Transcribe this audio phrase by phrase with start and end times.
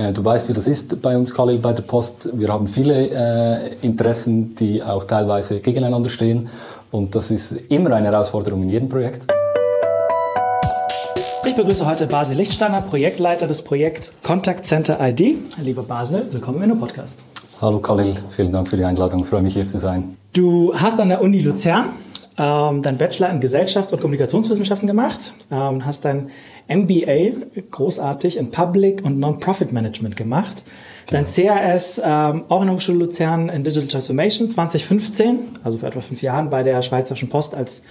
[0.00, 2.30] Äh, du weißt, wie das ist bei uns, Khalil, bei der Post.
[2.32, 6.48] Wir haben viele äh, Interessen, die auch teilweise gegeneinander stehen.
[6.90, 9.26] Und das ist immer eine Herausforderung in jedem Projekt.
[11.44, 15.36] Ich begrüße heute Basil Lichtsteiner, Projektleiter des Projekts Contact Center ID.
[15.62, 17.22] Lieber Basil, willkommen in dem Podcast.
[17.60, 19.20] Hallo Khalil, vielen Dank für die Einladung.
[19.20, 20.16] Ich freue mich hier zu sein.
[20.32, 21.90] Du hast an der Uni Luzern
[22.40, 26.30] ähm, deinen Bachelor in Gesellschafts- und Kommunikationswissenschaften gemacht, ähm, hast dein
[26.68, 27.32] MBA
[27.70, 30.64] großartig in Public und Non-Profit Management gemacht.
[31.08, 36.00] Dein CRS ähm, auch in der Hochschule Luzern in Digital Transformation 2015, also vor etwa
[36.00, 37.82] fünf Jahren bei der Schweizerischen Post als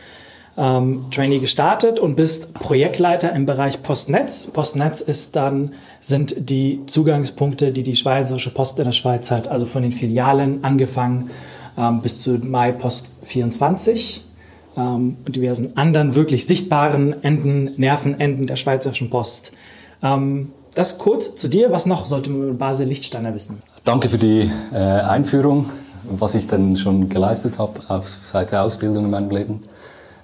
[0.57, 4.47] ähm, Trainee gestartet und bist Projektleiter im Bereich Postnetz.
[4.47, 9.67] Postnetz ist dann, sind die Zugangspunkte, die die Schweizerische Post in der Schweiz hat, also
[9.67, 11.29] von den Filialen angefangen
[11.77, 14.23] ähm, bis zu Mai Post 24
[14.79, 19.51] ähm, und diversen anderen wirklich sichtbaren Enden, Nervenenden der Schweizerischen Post.
[20.01, 21.71] Ähm, das kurz zu dir.
[21.71, 23.61] Was noch sollte man über Basel Lichtsteiner wissen?
[23.83, 25.69] Danke für die äh, Einführung,
[26.03, 29.61] was ich dann schon geleistet habe auf seit der Ausbildung in meinem Leben.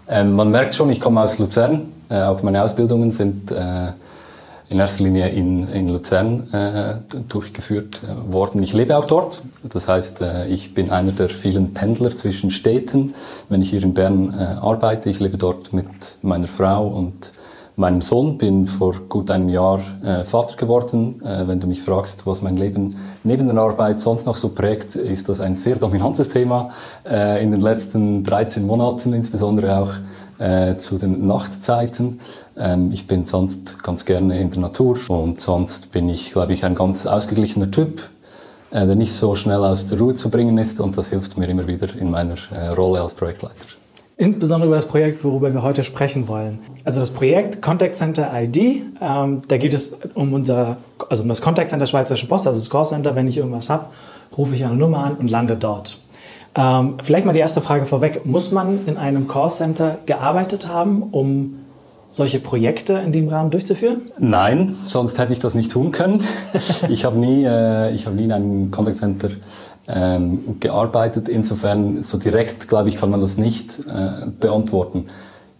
[0.08, 1.92] Ähm, man merkt schon, ich komme aus Luzern.
[2.09, 3.88] Äh, auch meine Ausbildungen sind äh,
[4.70, 6.96] in erster Linie in, in Luzern äh,
[7.30, 8.64] durchgeführt äh, worden.
[8.64, 9.42] Ich lebe auch dort.
[9.64, 13.14] Das heißt, äh, ich bin einer der vielen Pendler zwischen Städten.
[13.50, 17.32] Wenn ich hier in Bern äh, arbeite, ich lebe dort mit meiner Frau und
[17.76, 21.22] meinem Sohn, bin vor gut einem Jahr äh, Vater geworden.
[21.24, 24.96] Äh, wenn du mich fragst, was mein Leben neben der Arbeit sonst noch so prägt,
[24.96, 26.72] ist das ein sehr dominantes Thema
[27.06, 29.92] äh, in den letzten 13 Monaten, insbesondere auch
[30.40, 32.20] äh, zu den Nachtzeiten.
[32.58, 36.64] Ähm, ich bin sonst ganz gerne in der Natur und sonst bin ich, glaube ich,
[36.64, 38.02] ein ganz ausgeglichener Typ,
[38.72, 41.47] äh, der nicht so schnell aus der Ruhe zu bringen ist und das hilft mir
[41.47, 43.56] immer wieder in meiner äh, Rolle als Projektleiter.
[44.17, 46.59] Insbesondere über das Projekt, worüber wir heute sprechen wollen.
[46.86, 48.58] Also das Projekt Contact Center ID,
[49.02, 50.78] ähm, da geht es um unser,
[51.09, 53.16] also um das Contact Center Schweizerische Post, also das Call Center.
[53.16, 53.88] Wenn ich irgendwas habe,
[54.38, 56.00] rufe ich eine Nummer an und lande dort.
[56.56, 58.25] Ähm, vielleicht mal die erste Frage vorweg.
[58.25, 61.65] Muss man in einem Call Center gearbeitet haben, um
[62.16, 64.09] solche Projekte in dem Rahmen durchzuführen?
[64.18, 66.24] Nein, sonst hätte ich das nicht tun können.
[66.90, 69.31] ich habe nie, äh, ich habe nie in einem Contact Center
[69.90, 71.28] ähm, gearbeitet.
[71.28, 75.08] Insofern so direkt, glaube ich, kann man das nicht äh, beantworten.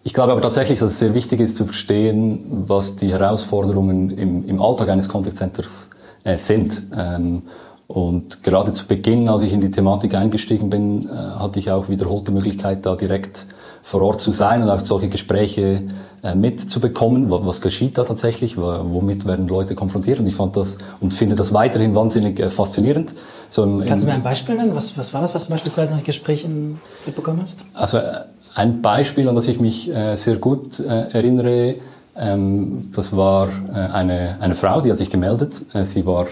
[0.04, 4.48] Ich glaube aber tatsächlich, dass es sehr wichtig ist zu verstehen, was die Herausforderungen im,
[4.48, 5.90] im Alltag eines Contact Centers
[6.24, 6.84] äh, sind.
[6.98, 7.42] Ähm,
[7.88, 11.90] und gerade zu Beginn, als ich in die Thematik eingestiegen bin, äh, hatte ich auch
[11.90, 13.46] wiederholte Möglichkeit, da direkt
[13.86, 15.84] vor Ort zu sein und auch solche Gespräche
[16.24, 17.30] äh, mitzubekommen.
[17.30, 18.58] Was, geschieht da tatsächlich?
[18.58, 20.18] Womit werden Leute konfrontiert?
[20.18, 23.14] Und ich fand das und finde das weiterhin wahnsinnig äh, faszinierend.
[23.52, 24.74] So im, Kannst du mir ein Beispiel nennen?
[24.74, 27.64] Was, was war das, was du beispielsweise in Gesprächen mitbekommen hast?
[27.76, 28.22] Also äh,
[28.56, 31.76] ein Beispiel, an das ich mich sehr gut erinnere,
[32.16, 35.62] ähm, das war eine, eine Frau, die hat sich gemeldet.
[35.84, 36.28] sie war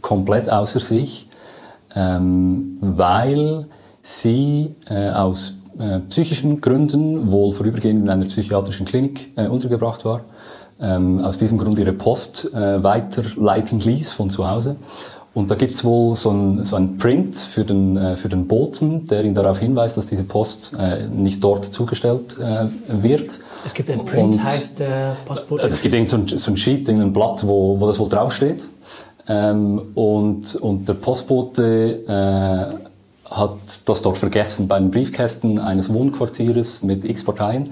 [0.00, 1.28] komplett außer sich,
[1.96, 3.66] ähm, weil
[4.00, 10.22] sie aus äh, psychischen Gründen wohl vorübergehend in einer psychiatrischen Klinik äh, untergebracht war.
[10.80, 14.76] Ähm, aus diesem Grund ihre Post äh, weiterleiten ließ von zu Hause.
[15.34, 19.06] Und da gibt's wohl so ein, so ein Print für den, äh, für den Boten,
[19.06, 23.40] der ihn darauf hinweist, dass diese Post äh, nicht dort zugestellt äh, wird.
[23.64, 25.66] Es gibt ein Print, Und, heißt der Postbote?
[25.66, 28.68] Es gibt irgend so ein, so ein Sheet, ein Blatt, wo, wo das wohl draufsteht.
[29.26, 32.83] Ähm, und, und der Postbote äh,
[33.36, 37.70] hat das dort vergessen bei den Briefkästen eines Wohnquartiers mit x Parteien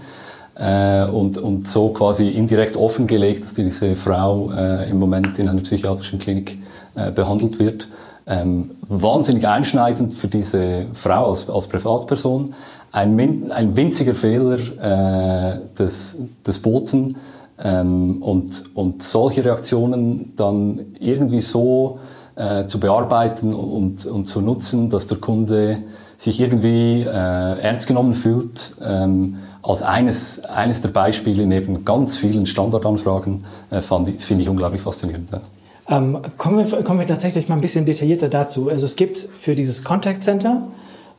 [0.57, 5.63] äh, und, und so quasi indirekt offengelegt, dass diese Frau äh, im Moment in einer
[5.63, 6.59] psychiatrischen Klinik
[6.95, 7.89] äh, behandelt wird.
[8.27, 12.55] Ähm, wahnsinnig einschneidend für diese Frau als, als Privatperson.
[12.93, 17.17] Ein, ein winziger Fehler äh, des, des Boten
[17.59, 21.99] ähm, und, und solche Reaktionen dann irgendwie so
[22.37, 25.79] äh, zu bearbeiten und, und zu nutzen, dass der Kunde
[26.17, 32.47] sich irgendwie äh, ernst genommen fühlt, ähm, als eines, eines der Beispiele neben ganz vielen
[32.47, 35.31] Standardanfragen, äh, finde ich unglaublich faszinierend.
[35.31, 35.41] Ja.
[35.89, 38.69] Ähm, kommen, wir, kommen wir tatsächlich mal ein bisschen detaillierter dazu.
[38.69, 40.63] Also es gibt für dieses Contact Center,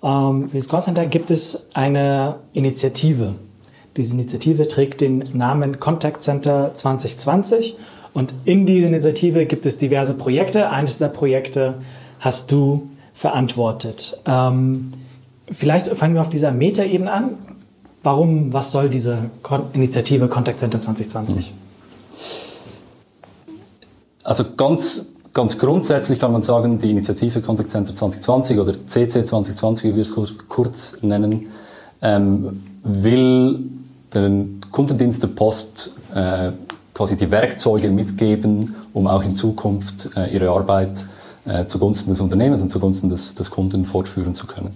[0.03, 3.35] ähm, für das Call Center gibt es eine Initiative.
[3.95, 7.77] Diese Initiative trägt den Namen Contact Center 2020
[8.13, 10.69] und in dieser Initiative gibt es diverse Projekte.
[10.69, 11.75] Eines der Projekte
[12.19, 14.21] hast du verantwortet.
[14.25, 14.91] Ähm,
[15.51, 17.31] vielleicht fangen wir auf dieser Metaebene an.
[18.03, 19.29] Warum, was soll diese
[19.73, 21.53] Initiative Contact Center 2020?
[24.23, 29.85] Also ganz, ganz grundsätzlich kann man sagen, die Initiative Contact Center 2020 oder CC 2020,
[29.85, 30.13] wie wir es
[30.47, 31.47] kurz nennen,
[32.01, 33.59] ähm, will
[34.13, 36.51] den Kundendienst der Post äh,
[36.93, 41.05] quasi die Werkzeuge mitgeben, um auch in Zukunft äh, ihre Arbeit
[41.45, 44.69] äh, zugunsten des Unternehmens und zugunsten des, des Kunden fortführen zu können.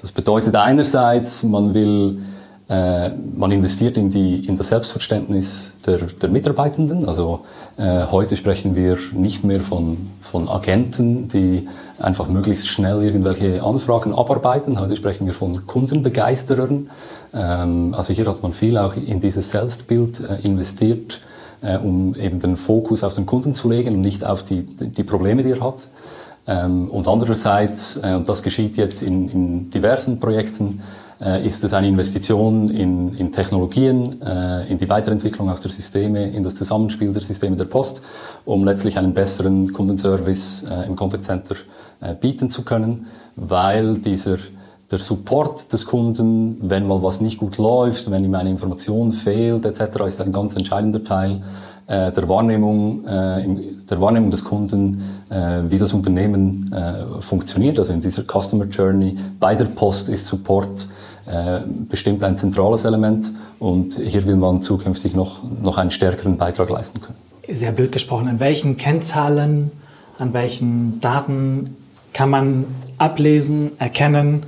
[0.00, 2.18] Das bedeutet einerseits, man will
[2.68, 7.06] äh, man investiert in, die, in das Selbstverständnis der, der Mitarbeitenden.
[7.06, 7.40] Also
[7.76, 14.14] äh, heute sprechen wir nicht mehr von, von Agenten, die einfach möglichst schnell irgendwelche Anfragen
[14.14, 14.80] abarbeiten.
[14.80, 16.88] Heute sprechen wir von Kundenbegeisterern.
[17.34, 21.20] Ähm, also hier hat man viel auch in dieses Selbstbild äh, investiert,
[21.62, 25.04] äh, um eben den Fokus auf den Kunden zu legen und nicht auf die, die
[25.04, 25.88] Probleme, die er hat.
[26.46, 30.82] Ähm, und andererseits, äh, und das geschieht jetzt in, in diversen Projekten,
[31.20, 36.30] äh, ist es eine Investition in, in Technologien, äh, in die Weiterentwicklung auch der Systeme,
[36.30, 38.02] in das Zusammenspiel der Systeme der Post,
[38.44, 41.54] um letztlich einen besseren Kundenservice äh, im Contact Center
[42.00, 43.06] äh, bieten zu können,
[43.36, 44.38] weil dieser
[44.92, 49.64] der Support des Kunden, wenn mal was nicht gut läuft, wenn ihm eine Information fehlt
[49.64, 51.42] etc., ist ein ganz entscheidender Teil
[51.86, 53.44] äh, der Wahrnehmung, äh,
[53.90, 56.74] der Wahrnehmung des Kunden, äh, wie das Unternehmen
[57.20, 57.78] funktioniert.
[57.78, 60.88] Also in dieser Customer Journey bei der Post ist Support
[61.88, 63.30] bestimmt ein zentrales Element
[63.60, 67.16] und hier will man zukünftig noch, noch einen stärkeren Beitrag leisten können.
[67.48, 69.70] Sehr blöd gesprochen, an welchen Kennzahlen,
[70.18, 71.76] an welchen Daten
[72.12, 72.64] kann man
[72.98, 74.46] ablesen, erkennen,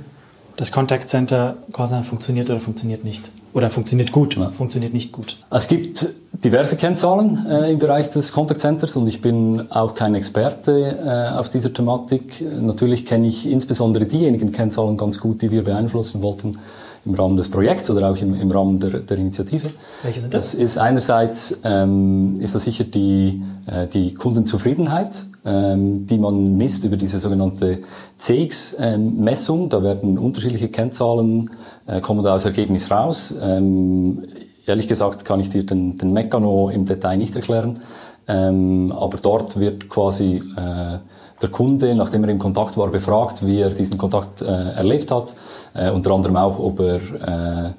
[0.57, 1.55] das Contact Center
[2.03, 3.31] funktioniert oder funktioniert nicht?
[3.53, 4.49] Oder funktioniert gut, ja.
[4.49, 5.37] funktioniert nicht gut?
[5.49, 6.07] Es gibt
[6.43, 11.37] diverse Kennzahlen äh, im Bereich des Contact Centers und ich bin auch kein Experte äh,
[11.37, 12.43] auf dieser Thematik.
[12.61, 16.59] Natürlich kenne ich insbesondere diejenigen Kennzahlen ganz gut, die wir beeinflussen wollten
[17.05, 19.69] im Rahmen des Projekts oder auch im, im Rahmen der, der Initiative.
[20.03, 20.51] Welche sind das?
[20.51, 26.83] Das ist einerseits ähm, ist das sicher die, äh, die Kundenzufriedenheit, ähm, die man misst
[26.83, 27.79] über diese sogenannte
[28.17, 29.69] CX-Messung.
[29.69, 31.51] Da werden unterschiedliche Kennzahlen,
[31.87, 33.33] äh, kommen da als Ergebnis raus.
[33.41, 34.23] Ähm,
[34.65, 37.79] ehrlich gesagt kann ich dir den, den Mekano im Detail nicht erklären,
[38.27, 40.97] ähm, aber dort wird quasi äh,
[41.41, 45.35] der Kunde, nachdem er im Kontakt war, befragt, wie er diesen Kontakt äh, erlebt hat.
[45.73, 47.71] Äh, unter anderem auch, ob er, äh,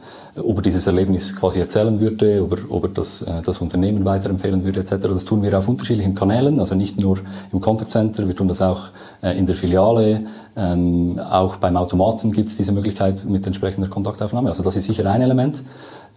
[0.42, 4.04] ob er dieses Erlebnis quasi erzählen würde, ob er, ob er das, äh, das Unternehmen
[4.04, 4.96] weiterempfehlen würde etc.
[5.02, 7.18] Das tun wir auf unterschiedlichen Kanälen, also nicht nur
[7.52, 8.88] im Contact Center, wir tun das auch
[9.22, 14.48] äh, in der Filiale, ähm, auch beim Automaten gibt es diese Möglichkeit mit entsprechender Kontaktaufnahme.
[14.48, 15.62] Also das ist sicher ein Element.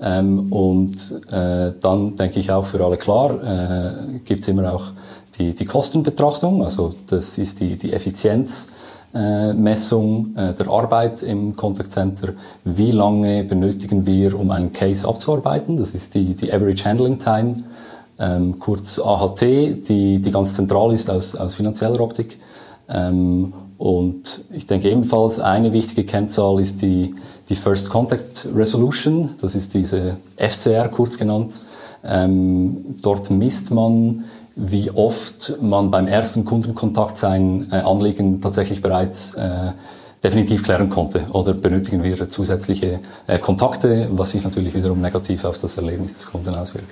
[0.01, 0.95] Ähm, und
[1.29, 4.85] äh, dann denke ich auch für alle klar, äh, gibt es immer auch
[5.37, 8.78] die, die Kostenbetrachtung, also das ist die, die Effizienzmessung
[9.13, 12.33] äh, der Arbeit im Contact Center.
[12.63, 15.77] Wie lange benötigen wir, um einen Case abzuarbeiten?
[15.77, 17.63] Das ist die, die Average Handling Time,
[18.19, 22.37] ähm, kurz AHT, die, die ganz zentral ist aus, aus finanzieller Optik.
[22.87, 27.15] Ähm, und ich denke ebenfalls eine wichtige Kennzahl ist die,
[27.47, 31.61] die First Contact Resolution, das ist diese FCR kurz genannt.
[32.03, 34.25] Ähm, dort misst man,
[34.61, 39.71] wie oft man beim ersten Kundenkontakt sein äh, Anliegen tatsächlich bereits äh,
[40.23, 41.21] definitiv klären konnte.
[41.31, 46.27] Oder benötigen wir zusätzliche äh, Kontakte, was sich natürlich wiederum negativ auf das Erlebnis des
[46.27, 46.89] Kunden auswirkt.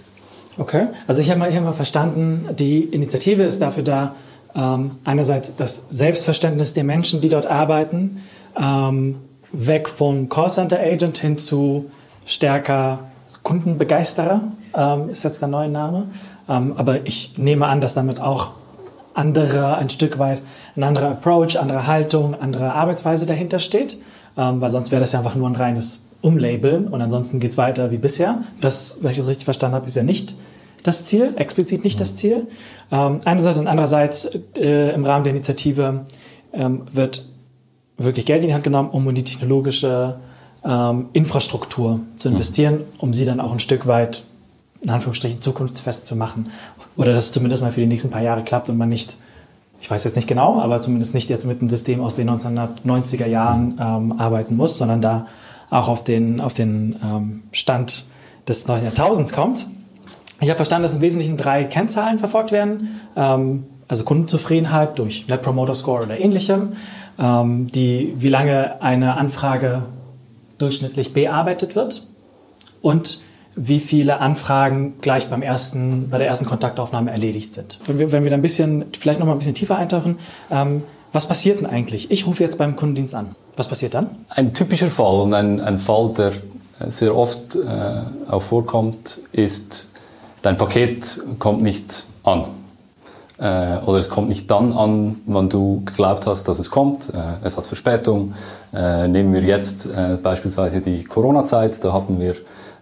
[0.58, 4.16] Okay, also ich habe mal, hab mal verstanden, die Initiative ist dafür da,
[4.56, 8.24] ähm, einerseits das Selbstverständnis der Menschen, die dort arbeiten,
[8.60, 9.18] ähm,
[9.52, 11.92] weg von Callcenter Agent hin zu
[12.26, 13.00] stärker
[13.44, 14.42] Kundenbegeisterer,
[14.74, 16.08] ähm, ist jetzt der neue Name.
[16.50, 18.52] Ähm, aber ich nehme an, dass damit auch
[19.14, 20.42] andere, ein Stück weit
[20.76, 23.98] ein anderer Approach, andere Haltung, andere Arbeitsweise dahinter steht,
[24.38, 27.58] ähm, weil sonst wäre das ja einfach nur ein reines Umlabeln und ansonsten geht es
[27.58, 28.44] weiter wie bisher.
[28.62, 30.36] Das, wenn ich das richtig verstanden habe, ist ja nicht
[30.84, 32.48] das Ziel, explizit nicht das Ziel.
[32.92, 36.06] Ähm, einerseits und andererseits äh, im Rahmen der Initiative
[36.54, 37.26] wird
[37.98, 40.18] wirklich Geld in die Hand genommen, um in die technologische
[41.14, 42.86] Infrastruktur zu investieren, mhm.
[43.00, 44.24] um sie dann auch ein Stück weit
[44.82, 46.50] in Anführungsstrichen zukunftsfest zu machen.
[46.96, 49.18] Oder dass es zumindest mal für die nächsten paar Jahre klappt und man nicht,
[49.80, 53.28] ich weiß jetzt nicht genau, aber zumindest nicht jetzt mit einem System aus den 1990er
[53.28, 55.28] Jahren ähm, arbeiten muss, sondern da
[55.70, 58.06] auch auf den, auf den ähm, Stand
[58.48, 59.68] des neuen Jahrtausends kommt.
[60.40, 63.02] Ich habe verstanden, dass im Wesentlichen drei Kennzahlen verfolgt werden.
[63.16, 66.74] Ähm, also Kundenzufriedenheit durch Net Promoter Score oder ähnlichem,
[67.20, 69.84] ähm, die, wie lange eine Anfrage
[70.58, 72.08] durchschnittlich bearbeitet wird
[72.82, 73.22] und
[73.58, 77.80] wie viele Anfragen gleich beim ersten, bei der ersten Kontaktaufnahme erledigt sind.
[77.86, 80.20] Wenn wir, wenn wir da ein bisschen, vielleicht noch mal ein bisschen tiefer eintauchen,
[80.52, 82.12] ähm, was passiert denn eigentlich?
[82.12, 83.36] Ich rufe jetzt beim Kundendienst an.
[83.56, 84.12] Was passiert dann?
[84.30, 86.34] Ein typischer Fall und ein, ein Fall, der
[86.88, 89.90] sehr oft äh, auch vorkommt, ist,
[90.44, 92.46] dein Paket kommt nicht an.
[93.40, 97.10] Äh, oder es kommt nicht dann an, wann du geglaubt hast, dass es kommt.
[97.10, 98.34] Äh, es hat Verspätung.
[98.74, 102.36] Äh, nehmen wir jetzt äh, beispielsweise die Corona-Zeit, da hatten wir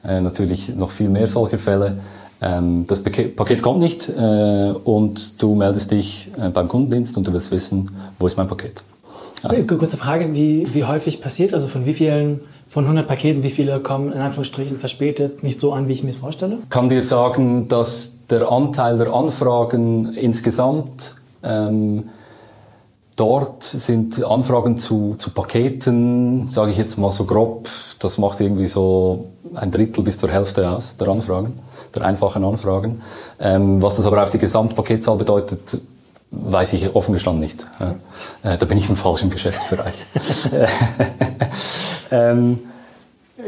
[0.08, 1.98] äh, natürlich noch viel mehr solcher Fälle.
[2.42, 7.34] Ähm, das Paket kommt nicht äh, und du meldest dich äh, beim Kundendienst und du
[7.34, 8.84] willst wissen, wo ist mein Paket.
[9.44, 9.64] Also.
[9.64, 13.80] Kurze Frage, wie, wie häufig passiert, also von wie vielen, von 100 Paketen, wie viele
[13.80, 16.58] kommen in Anführungsstrichen verspätet, nicht so an, wie ich mir es vorstelle?
[16.70, 22.06] kann dir sagen, dass der Anteil der Anfragen insgesamt ähm,
[23.16, 27.70] Dort sind Anfragen zu, zu Paketen, sage ich jetzt mal so grob,
[28.00, 31.54] das macht irgendwie so ein Drittel bis zur Hälfte aus der Anfragen,
[31.94, 33.02] der einfachen Anfragen.
[33.40, 35.78] Ähm, was das aber auf die Gesamtpaketzahl bedeutet,
[36.32, 37.66] weiß ich offen gestanden nicht.
[38.44, 39.96] Äh, da bin ich im falschen Geschäftsbereich.
[42.12, 42.60] ähm,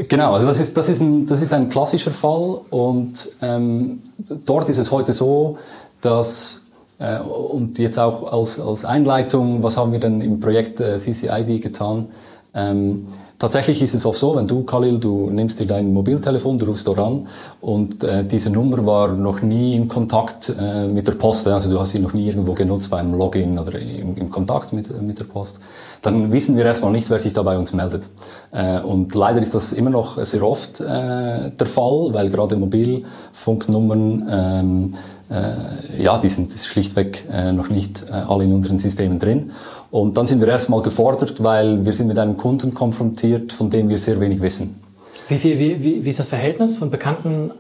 [0.08, 4.02] genau, also das ist, das, ist ein, das ist ein klassischer Fall und ähm,
[4.46, 5.58] dort ist es heute so,
[6.00, 6.62] dass
[7.00, 12.08] und jetzt auch als, als Einleitung, was haben wir denn im Projekt äh, CCID getan?
[12.56, 16.66] Ähm, tatsächlich ist es oft so, wenn du, Khalil, du nimmst dir dein Mobiltelefon, du
[16.66, 17.28] rufst dort an
[17.62, 21.80] und äh, diese Nummer war noch nie in Kontakt äh, mit der Post, also du
[21.80, 25.20] hast sie noch nie irgendwo genutzt bei einem Login oder im, im Kontakt mit, mit
[25.20, 25.60] der Post,
[26.02, 28.10] dann wissen wir erstmal nicht, wer sich da bei uns meldet.
[28.52, 34.28] Äh, und leider ist das immer noch sehr oft äh, der Fall, weil gerade Mobilfunknummern
[34.30, 34.98] ähm, äh,
[35.30, 39.52] ja, die sind schlichtweg äh, noch nicht äh, alle in unseren Systemen drin.
[39.92, 43.90] Und dann sind wir erstmal gefordert, weil wir sind mit einem Kunden konfrontiert, von dem
[43.90, 44.82] wir sehr wenig wissen.
[45.28, 47.52] Wie, wie, wie, wie ist das Verhältnis von bekannten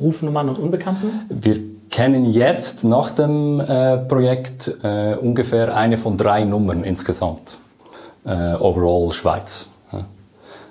[0.00, 1.08] Rufnummern und unbekannten?
[1.28, 1.58] Wir
[1.90, 7.58] kennen jetzt nach dem äh, Projekt äh, ungefähr eine von drei Nummern insgesamt.
[8.24, 9.68] Äh, overall Schweiz.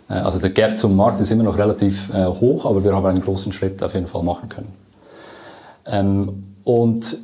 [0.10, 3.52] Also der Gap zum Markt ist immer noch relativ hoch, aber wir haben einen großen
[3.52, 4.72] Schritt auf jeden Fall machen können.
[5.88, 7.18] Ähm, und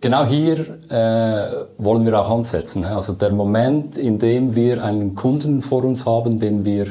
[0.00, 2.84] genau hier äh, wollen wir auch ansetzen.
[2.84, 6.86] Also der Moment, in dem wir einen Kunden vor uns haben, den wir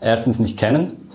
[0.00, 1.08] erstens nicht kennen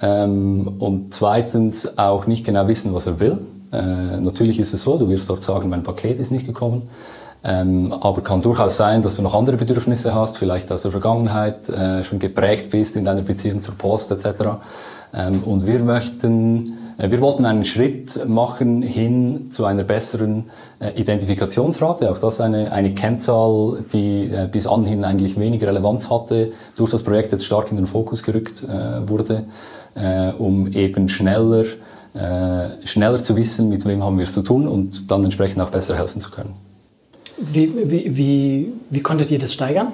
[0.00, 3.38] ähm, und zweitens auch nicht genau wissen, was er will.
[3.72, 6.88] Äh, natürlich ist es so, du wirst dort sagen, mein Paket ist nicht gekommen.
[7.42, 11.70] Ähm, aber kann durchaus sein, dass du noch andere Bedürfnisse hast, vielleicht aus der Vergangenheit
[11.70, 14.26] äh, schon geprägt bist in deiner Beziehung zur Post etc.
[15.14, 16.76] Ähm, und wir möchten
[17.08, 22.10] wir wollten einen Schritt machen hin zu einer besseren äh, Identifikationsrate.
[22.10, 27.02] Auch das eine, eine Kennzahl, die äh, bis anhin eigentlich wenig Relevanz hatte, durch das
[27.02, 28.66] Projekt jetzt stark in den Fokus gerückt
[29.06, 29.44] wurde,
[30.38, 31.64] um eben schneller,
[32.84, 35.96] schneller zu wissen, mit wem haben wir es zu tun und dann entsprechend auch besser
[35.96, 36.54] helfen zu können.
[37.38, 39.92] Wie, wie, wie, wie konntet ihr das steigern?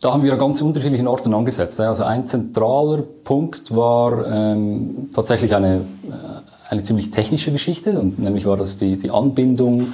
[0.00, 1.80] Da haben wir an ganz unterschiedlichen Orten angesetzt.
[1.80, 5.80] Also ein zentraler Punkt war ähm, tatsächlich eine, äh,
[6.68, 9.92] eine ziemlich technische Geschichte, und nämlich war das die, die Anbindung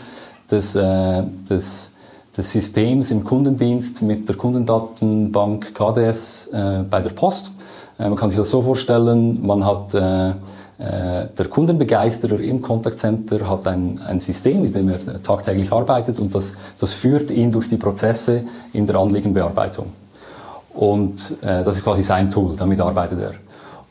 [0.51, 1.93] des, äh, des,
[2.37, 7.53] des Systems im Kundendienst mit der Kundendatenbank KDS äh, bei der Post.
[7.99, 10.35] Äh, man kann sich das so vorstellen, man hat äh,
[10.77, 16.35] der Kundenbegeisterer im Contact Center hat ein, ein System, mit dem er tagtäglich arbeitet und
[16.35, 19.87] das, das führt ihn durch die Prozesse in der Anliegenbearbeitung.
[20.75, 23.33] Und äh, das ist quasi sein Tool, damit arbeitet er.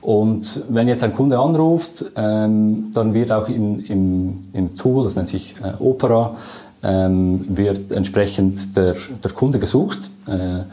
[0.01, 5.15] Und wenn jetzt ein Kunde anruft, ähm, dann wird auch in, im, im Tool, das
[5.15, 6.35] nennt sich äh, Opera,
[6.83, 10.09] ähm, wird entsprechend der, der Kunde gesucht.
[10.27, 10.63] Äh,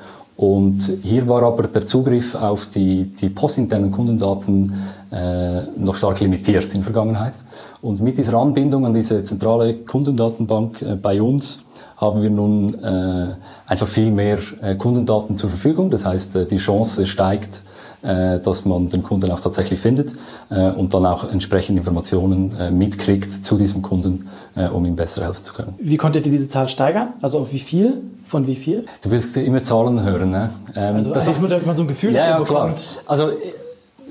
[0.40, 4.72] und hier war aber der Zugriff auf die, die postinternen Kundendaten
[5.12, 7.34] äh, noch stark limitiert in der Vergangenheit.
[7.82, 11.66] Und mit dieser Anbindung an diese zentrale Kundendatenbank äh, bei uns
[11.98, 13.34] haben wir nun äh,
[13.66, 15.90] einfach viel mehr äh, Kundendaten zur Verfügung.
[15.90, 17.60] Das heißt, äh, die Chance steigt,
[18.02, 20.14] äh, dass man den Kunden auch tatsächlich findet
[20.50, 25.24] äh, und dann auch entsprechend Informationen äh, mitkriegt zu diesem Kunden, äh, um ihm besser
[25.24, 25.74] helfen zu können.
[25.78, 27.14] Wie konntet ihr diese Zahl steigern?
[27.20, 28.00] Also auf wie viel?
[28.24, 28.86] Von wie viel?
[29.02, 30.50] Du willst immer Zahlen hören, ne?
[30.76, 32.76] Ähm, also das ist, nur, damit man so ein Gefühl ja, dafür ja, bekommt.
[32.76, 33.04] Klar.
[33.06, 33.32] Also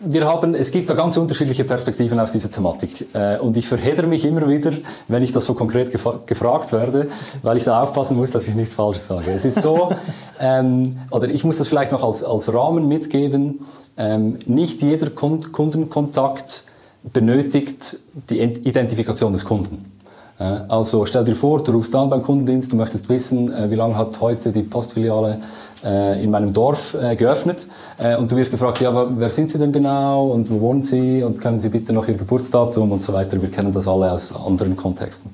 [0.03, 3.07] wir haben, es gibt da ganz unterschiedliche Perspektiven auf diese Thematik.
[3.13, 4.71] Äh, und ich verhedere mich immer wieder,
[5.07, 7.07] wenn ich das so konkret gefragt werde,
[7.41, 9.31] weil ich da aufpassen muss, dass ich nichts Falsches sage.
[9.31, 9.91] Es ist so,
[10.39, 13.65] ähm, oder ich muss das vielleicht noch als, als Rahmen mitgeben,
[13.97, 16.63] ähm, nicht jeder Kundenkontakt
[17.03, 19.91] benötigt die Identifikation des Kunden.
[20.39, 23.75] Äh, also stell dir vor, du rufst an beim Kundendienst, du möchtest wissen, äh, wie
[23.75, 25.39] lange hat heute die Postfiliale
[25.83, 27.65] äh, in meinem Dorf äh, geöffnet
[27.97, 31.23] äh, und du wirst gefragt, ja, wer sind Sie denn genau und wo wohnen Sie
[31.23, 33.41] und können Sie bitte noch Ihr Geburtsdatum und so weiter.
[33.41, 35.31] Wir kennen das alle aus anderen Kontexten.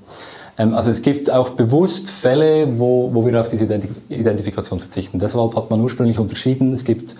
[0.57, 3.67] Ähm, also es gibt auch bewusst Fälle, wo, wo wir auf diese
[4.09, 5.17] Identifikation verzichten.
[5.17, 7.15] Deshalb hat man ursprünglich unterschieden, es gibt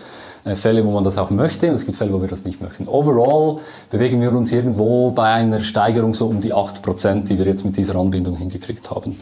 [0.54, 2.88] Fälle, wo man das auch möchte und es gibt Fälle, wo wir das nicht möchten.
[2.88, 7.66] Overall bewegen wir uns irgendwo bei einer Steigerung so um die 8%, die wir jetzt
[7.66, 9.16] mit dieser Anbindung hingekriegt haben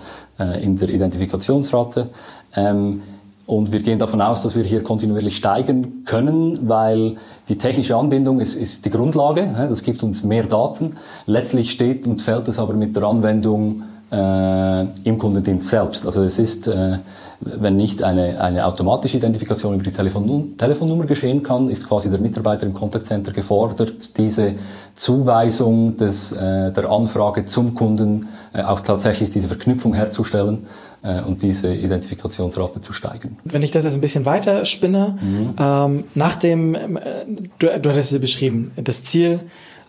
[0.62, 2.10] in der Identifikationsrate.
[2.58, 3.04] Ähm,
[3.46, 7.18] Und wir gehen davon aus, dass wir hier kontinuierlich steigen können, weil
[7.50, 9.54] die technische Anbindung ist, ist die Grundlage.
[9.70, 10.92] Das gibt uns mehr Daten.
[11.26, 16.06] Letztlich steht und fällt es aber mit der Anwendung äh, im Kundendienst selbst.
[16.06, 17.00] Also es ist, äh,
[17.46, 22.20] wenn nicht eine, eine automatische Identifikation über die Telefon Telefonnummer geschehen kann, ist quasi der
[22.20, 24.56] Mitarbeiter im Contact Center gefordert, diese
[24.94, 30.66] Zuweisung des, äh, der Anfrage zum Kunden äh, auch tatsächlich diese Verknüpfung herzustellen
[31.04, 33.38] äh, und diese Identifikationsrate zu steigern.
[33.44, 35.56] Wenn ich das jetzt ein bisschen weiter spinne, mhm.
[35.60, 37.26] ähm, nach dem, äh,
[37.60, 39.40] du, du hattest es beschrieben, das Ziel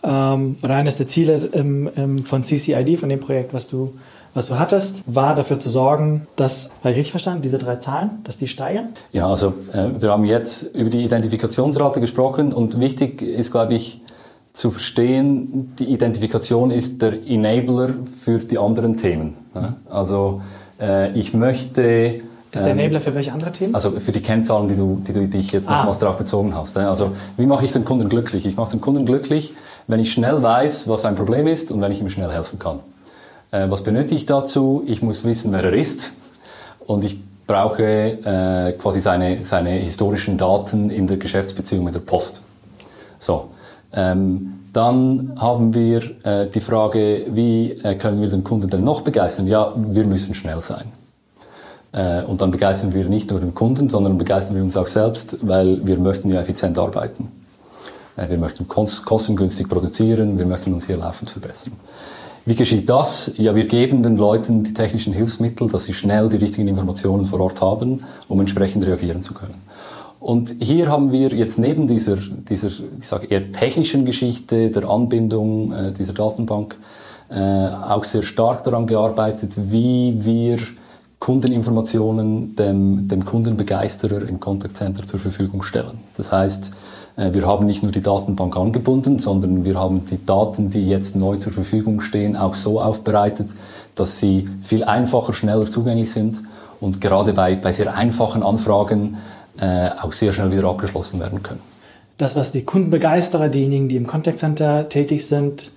[0.03, 3.93] ähm, oder eines der Ziele ähm, ähm, von CCID, von dem Projekt, was du
[4.35, 8.19] was du hattest, war dafür zu sorgen, dass, habe ich richtig verstanden, diese drei Zahlen,
[8.25, 8.89] dass die steigern?
[9.13, 14.01] Ja, also äh, wir haben jetzt über die Identifikationsrate gesprochen und wichtig ist, glaube ich,
[14.51, 17.89] zu verstehen, die Identifikation ist der Enabler
[18.21, 19.35] für die anderen Themen.
[19.53, 19.75] Ja?
[19.89, 20.41] Also
[20.79, 23.73] äh, ich möchte ist der ähm, Enabler für welche andere Themen?
[23.73, 25.77] Also für die Kennzahlen, die du, die du dich jetzt ah.
[25.77, 26.77] nochmals darauf bezogen hast.
[26.77, 28.45] Also wie mache ich den Kunden glücklich?
[28.45, 29.53] Ich mache den Kunden glücklich,
[29.87, 32.79] wenn ich schnell weiß, was sein Problem ist und wenn ich ihm schnell helfen kann.
[33.55, 34.83] Äh, was benötige ich dazu?
[34.85, 36.13] Ich muss wissen, wer er ist
[36.85, 42.41] und ich brauche äh, quasi seine, seine historischen Daten in der Geschäftsbeziehung mit der Post.
[43.19, 43.51] So,
[43.93, 49.01] ähm, dann haben wir äh, die Frage, wie äh, können wir den Kunden denn noch
[49.01, 49.47] begeistern?
[49.47, 50.91] Ja, wir müssen schnell sein.
[51.93, 55.37] Äh, und dann begeistern wir nicht nur den Kunden, sondern begeistern wir uns auch selbst,
[55.47, 57.31] weil wir möchten ja effizient arbeiten.
[58.17, 61.73] Äh, wir möchten kostengünstig produzieren, wir möchten uns hier laufend verbessern.
[62.47, 63.31] Wie geschieht das?
[63.37, 67.39] Ja, wir geben den Leuten die technischen Hilfsmittel, dass sie schnell die richtigen Informationen vor
[67.39, 69.55] Ort haben, um entsprechend reagieren zu können.
[70.19, 72.67] Und hier haben wir jetzt neben dieser, dieser
[72.99, 76.75] ich sage eher technischen Geschichte der Anbindung äh, dieser Datenbank
[77.29, 80.59] äh, auch sehr stark daran gearbeitet, wie wir
[81.17, 85.97] Kundeninformationen dem, dem Kundenbegeisterer im Contact Center zur Verfügung stellen.
[86.15, 86.71] Das heißt,
[87.17, 91.37] wir haben nicht nur die Datenbank angebunden, sondern wir haben die Daten, die jetzt neu
[91.37, 93.47] zur Verfügung stehen, auch so aufbereitet,
[93.95, 96.41] dass sie viel einfacher, schneller zugänglich sind
[96.81, 99.17] und gerade bei, bei sehr einfachen Anfragen
[99.57, 101.61] äh, auch sehr schnell wieder abgeschlossen werden können.
[102.17, 105.71] Das, was die Kundenbegeisterer, diejenigen, die im Contact Center tätig sind,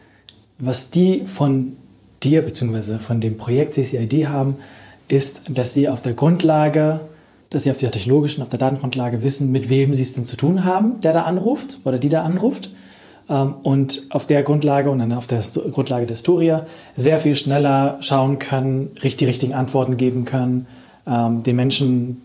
[0.58, 1.76] was die von
[2.22, 2.98] dir bzw.
[2.98, 4.56] von dem Projekt CCID haben,
[5.08, 7.00] ist, dass sie auf der Grundlage
[7.50, 10.36] dass sie auf der technologischen, auf der Datengrundlage wissen, mit wem sie es denn zu
[10.36, 12.70] tun haben, der da anruft oder die da anruft.
[13.28, 15.40] Ähm, und auf der Grundlage und dann auf der
[15.72, 20.66] Grundlage der Historia sehr viel schneller schauen können, die richtigen Antworten geben können,
[21.06, 22.22] ähm, den Menschen,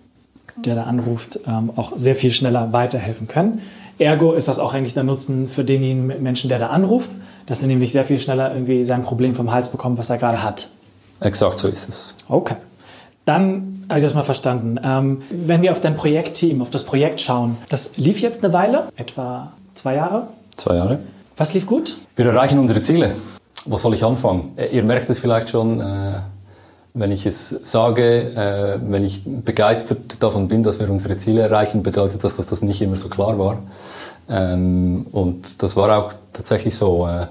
[0.57, 3.61] der da anruft, ähm, auch sehr viel schneller weiterhelfen können.
[3.97, 7.11] Ergo ist das auch eigentlich der Nutzen für denjenigen Menschen, der da anruft,
[7.45, 10.43] dass er nämlich sehr viel schneller irgendwie sein Problem vom Hals bekommt, was er gerade
[10.43, 10.69] hat.
[11.19, 12.13] Exakt so ist es.
[12.27, 12.55] Okay.
[13.25, 14.79] Dann habe ich das mal verstanden.
[14.83, 18.89] Ähm, wenn wir auf dein Projektteam, auf das Projekt schauen, das lief jetzt eine Weile,
[18.97, 20.27] etwa zwei Jahre.
[20.55, 20.99] Zwei Jahre.
[21.37, 21.97] Was lief gut?
[22.15, 23.15] Wir erreichen unsere Ziele.
[23.65, 24.53] Wo soll ich anfangen?
[24.57, 26.19] Äh, ihr merkt es vielleicht schon, äh,
[26.93, 31.81] wenn ich es sage, äh, wenn ich begeistert davon bin, dass wir unsere Ziele erreichen,
[31.81, 33.59] bedeutet das, dass das nicht immer so klar war.
[34.29, 37.07] Ähm, und das war auch tatsächlich so.
[37.07, 37.27] Äh,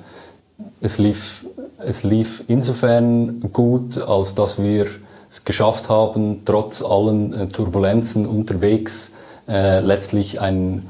[0.80, 1.46] es lief,
[1.78, 4.86] es lief insofern gut, als dass wir
[5.32, 9.14] es geschafft haben, trotz allen äh, Turbulenzen unterwegs
[9.48, 10.86] äh, letztlich ein,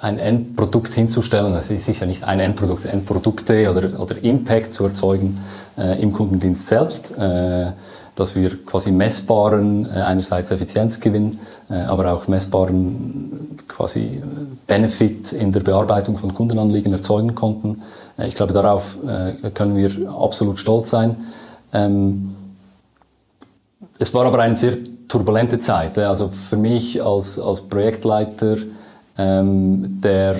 [0.00, 1.54] ein Endprodukt hinzustellen.
[1.54, 5.40] Es ist ja nicht ein Endprodukt, Endprodukte oder, oder Impact zu erzeugen
[5.78, 7.66] äh, im Kundendienst selbst, äh,
[8.16, 11.38] dass wir quasi messbaren, äh, einerseits Effizienzgewinn,
[11.70, 14.20] äh, aber auch messbaren quasi
[14.66, 17.82] Benefit in der Bearbeitung von Kundenanliegen erzeugen konnten.
[18.18, 18.96] Ich glaube, darauf
[19.54, 21.16] können wir absolut stolz sein.
[21.72, 22.36] Ähm,
[23.98, 24.78] es war aber eine sehr
[25.08, 25.98] turbulente Zeit.
[25.98, 28.56] Also für mich als, als Projektleiter,
[29.16, 30.36] ähm, der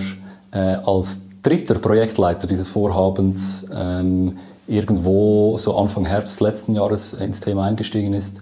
[0.52, 7.64] äh, als dritter Projektleiter dieses Vorhabens ähm, irgendwo so Anfang Herbst letzten Jahres ins Thema
[7.64, 8.40] eingestiegen ist,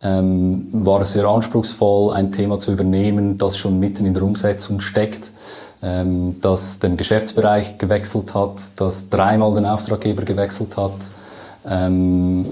[0.00, 4.80] ähm, war es sehr anspruchsvoll, ein Thema zu übernehmen, das schon mitten in der Umsetzung
[4.80, 5.30] steckt,
[5.82, 10.94] ähm, das den Geschäftsbereich gewechselt hat, das dreimal den Auftraggeber gewechselt hat.
[11.68, 12.46] Ähm,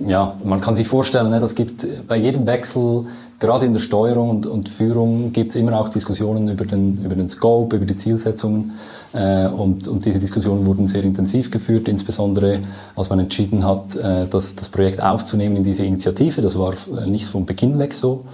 [0.00, 3.06] ja, man kann sich vorstellen, ne, das gibt bei jedem Wechsel,
[3.38, 7.14] gerade in der Steuerung und, und Führung, gibt es immer auch Diskussionen über den, über
[7.14, 8.72] den Scope, über die Zielsetzungen.
[9.12, 12.60] Äh, und, und diese Diskussionen wurden sehr intensiv geführt, insbesondere
[12.96, 16.42] als man entschieden hat, äh, das, das Projekt aufzunehmen in diese Initiative.
[16.42, 18.24] Das war äh, nicht von Beginn weg so.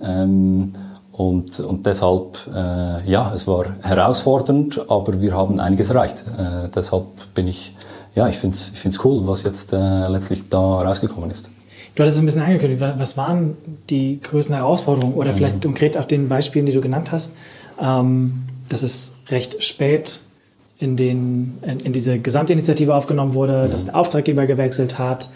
[0.00, 0.74] Ähm,
[1.12, 6.24] und, und deshalb, äh, ja, es war herausfordernd, aber wir haben einiges erreicht.
[6.38, 7.04] Äh, deshalb
[7.34, 7.76] bin ich
[8.14, 11.50] ja, ich finde es ich find's cool, was jetzt äh, letztlich da rausgekommen ist.
[11.94, 12.82] Du hattest es ein bisschen angekündigt.
[12.96, 13.56] Was waren
[13.90, 15.60] die größten Herausforderungen oder vielleicht mhm.
[15.60, 17.34] konkret auf den Beispielen, die du genannt hast,
[17.80, 20.20] ähm, dass es recht spät
[20.78, 23.70] in, den, in, in diese Gesamtinitiative aufgenommen wurde, mhm.
[23.70, 25.28] dass der Auftraggeber gewechselt hat,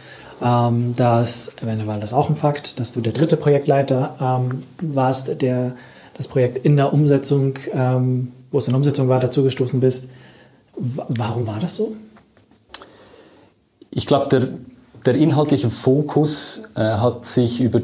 [0.43, 5.77] ähm, dass, eventuell das auch ein Fakt, dass du der dritte Projektleiter ähm, warst, der
[6.17, 10.09] das Projekt in der Umsetzung, ähm, wo es in der Umsetzung war, dazugestoßen bist.
[10.79, 11.95] W warum war das so?
[13.97, 14.49] Ich glaube, der,
[15.07, 17.81] der inhaltliche Fokus äh, hat sich über,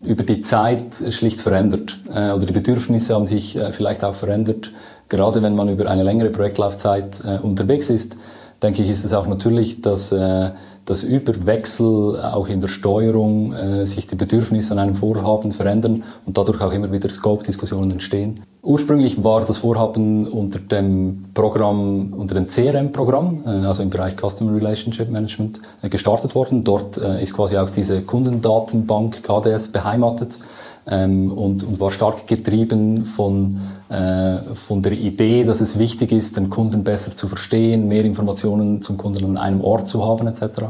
[0.00, 1.98] über die Zeit schlicht verändert.
[2.08, 4.72] Äh, oder die Bedürfnisse haben sich äh, vielleicht auch verändert.
[5.10, 8.16] Gerade wenn man über eine längere Projektlaufzeit äh, unterwegs ist,
[8.62, 10.52] denke ich, ist es auch natürlich, dass äh,
[10.90, 16.02] dass über Wechsel auch in der Steuerung äh, sich die Bedürfnisse an einem Vorhaben verändern
[16.26, 18.40] und dadurch auch immer wieder Scope-Diskussionen entstehen.
[18.62, 24.52] Ursprünglich war das Vorhaben unter dem Programm, unter dem CRM-Programm, äh, also im Bereich Customer
[24.52, 26.64] Relationship Management, äh, gestartet worden.
[26.64, 30.38] Dort äh, ist quasi auch diese Kundendatenbank KDS beheimatet
[30.86, 36.36] ähm, und, und, war stark getrieben von, äh, von der Idee, dass es wichtig ist,
[36.36, 40.62] den Kunden besser zu verstehen, mehr Informationen zum Kunden an einem Ort zu haben etc.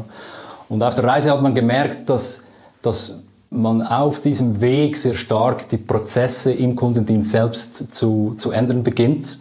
[0.69, 2.43] Und auf der Reise hat man gemerkt, dass,
[2.81, 8.83] dass man auf diesem Weg sehr stark die Prozesse im Kundendienst selbst zu, zu ändern
[8.83, 9.39] beginnt.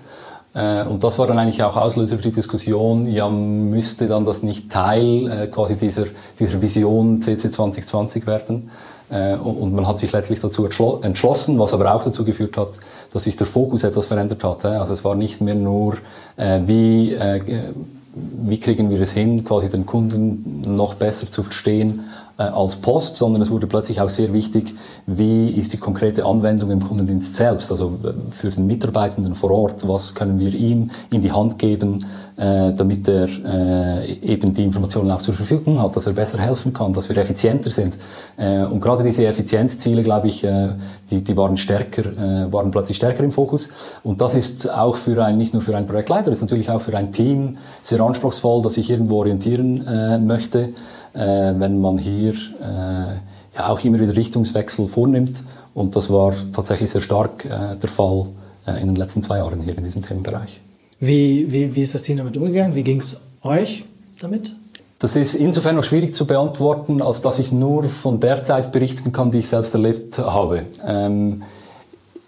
[0.53, 4.43] Äh, und das war dann eigentlich auch Auslöser für die Diskussion, ja, müsste dann das
[4.43, 6.07] nicht Teil äh, quasi dieser,
[6.39, 8.71] dieser Vision CC 2020 werden?
[9.11, 10.67] Äh, und man hat sich letztlich dazu
[11.03, 12.79] entschlossen, was aber auch dazu geführt hat,
[13.13, 14.65] dass sich der Fokus etwas verändert hat.
[14.65, 15.97] Also es war nicht mehr nur,
[16.37, 17.73] äh, wie, äh,
[18.15, 22.05] wie kriegen wir es hin, quasi den Kunden noch besser zu verstehen
[22.45, 24.75] als Post, sondern es wurde plötzlich auch sehr wichtig,
[25.07, 27.99] wie ist die konkrete Anwendung im Kundendienst selbst, also
[28.31, 32.05] für den Mitarbeitenden vor Ort, was können wir ihm in die Hand geben,
[32.41, 36.73] äh, damit er äh, eben die Informationen auch zur Verfügung hat, dass er besser helfen
[36.73, 37.95] kann, dass wir effizienter sind.
[38.39, 40.71] Äh, und gerade diese Effizienzziele, glaube ich, äh,
[41.11, 43.69] die, die waren stärker, äh, waren plötzlich stärker im Fokus.
[44.03, 46.97] Und das ist auch für ein, nicht nur für einen Projektleiter, ist natürlich auch für
[46.97, 50.73] ein Team sehr anspruchsvoll, das sich irgendwo orientieren äh, möchte, äh,
[51.19, 55.43] wenn man hier äh, ja auch immer wieder Richtungswechsel vornimmt.
[55.75, 58.27] Und das war tatsächlich sehr stark äh, der Fall
[58.67, 60.61] äh, in den letzten zwei Jahren hier in diesem Themenbereich.
[60.99, 62.75] Wie, wie, wie ist das Team damit umgegangen?
[62.75, 63.85] Wie ging es euch
[64.21, 64.55] damit?
[64.99, 69.13] Das ist insofern noch schwierig zu beantworten, als dass ich nur von der Zeit berichten
[69.13, 70.65] kann, die ich selbst erlebt habe.
[70.85, 71.43] Ähm,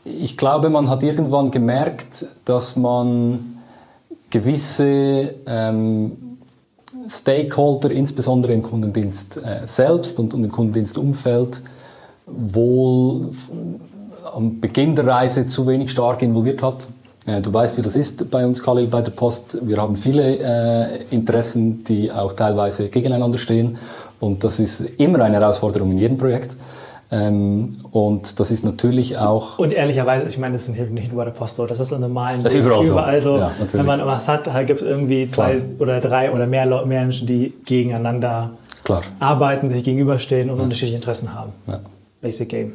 [0.05, 3.59] ich glaube, man hat irgendwann gemerkt, dass man
[4.31, 6.32] gewisse ähm,
[7.13, 11.61] Stakeholder, insbesondere im Kundendienst äh, selbst und, und im Kundendienstumfeld,
[12.27, 13.31] wohl
[14.35, 16.87] am Beginn der Reise zu wenig stark involviert hat.
[17.27, 19.59] Äh, du weißt, wie das ist bei uns, Khalil, bei der Post.
[19.63, 23.77] Wir haben viele äh, Interessen, die auch teilweise gegeneinander stehen.
[24.19, 26.57] Und das ist immer eine Herausforderung in jedem Projekt.
[27.15, 29.59] Ähm, und das ist natürlich auch.
[29.59, 32.01] Und ehrlicherweise, ich meine, das ist nicht nur bei der Post so, das ist ein
[32.01, 33.37] normalen das ist überall, überall so.
[33.37, 35.63] Ja, wenn man was hat, gibt es irgendwie zwei Klar.
[35.79, 38.53] oder drei oder mehr Menschen, die gegeneinander
[38.85, 39.03] Klar.
[39.21, 40.63] arbeiten, sich gegenüberstehen und ja.
[40.63, 41.53] unterschiedliche Interessen haben.
[41.67, 41.81] Ja.
[42.23, 42.73] Basic Game.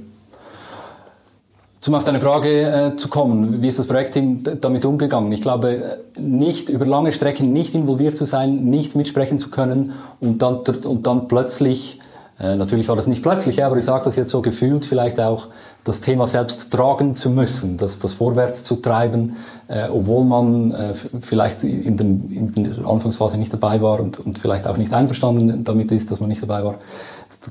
[1.88, 5.32] Um auf deine Frage äh, zu kommen, wie ist das Projektteam damit umgegangen?
[5.32, 10.41] Ich glaube, nicht über lange Strecken nicht involviert zu sein, nicht mitsprechen zu können und
[10.41, 12.00] dann, und dann plötzlich,
[12.39, 15.47] äh, natürlich war das nicht plötzlich, aber ich sage das jetzt so gefühlt, vielleicht auch
[15.84, 20.93] das Thema selbst tragen zu müssen, das, das vorwärts zu treiben, äh, obwohl man äh,
[20.93, 25.63] vielleicht in, den, in der Anfangsphase nicht dabei war und, und vielleicht auch nicht einverstanden
[25.63, 26.76] damit ist, dass man nicht dabei war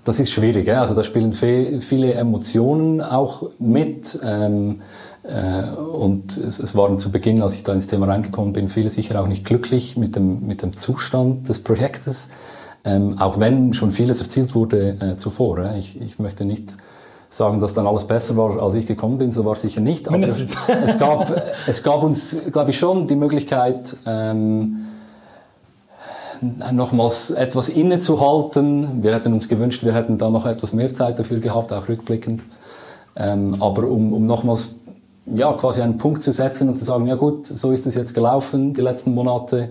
[0.05, 0.67] das ist schwierig.
[0.67, 0.83] Ja?
[0.83, 4.19] Also da spielen viele Emotionen auch mit.
[4.23, 4.83] Ähm,
[5.23, 9.21] äh, und es, waren zu Beginn, als ich da ins Thema reingekommen bin, viele sicher
[9.21, 12.29] auch nicht glücklich mit dem, mit dem Zustand des Projektes.
[12.87, 15.59] Ähm, auch wenn schon vieles erzielt wurde äh, zuvor.
[15.59, 15.75] Ja?
[15.75, 16.73] Ich, ich möchte nicht
[17.29, 20.09] sagen, dass dann alles besser war, als ich gekommen bin, so war es sicher nicht.
[20.09, 21.33] Aber es gab,
[21.67, 24.87] es gab uns, glaube ich, schon die Möglichkeit, ähm,
[26.73, 29.03] nochmals etwas innezuhalten.
[29.03, 32.43] Wir hätten uns gewünscht, wir hätten da noch etwas mehr Zeit dafür gehabt, auch rückblickend.
[33.17, 34.77] Ähm, aber um, um nochmals
[35.27, 38.15] ja, quasi einen Punkt zu setzen und zu sagen, ja gut, so ist es jetzt
[38.15, 39.71] gelaufen die letzten Monate.